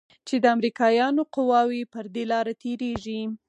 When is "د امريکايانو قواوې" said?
0.43-1.81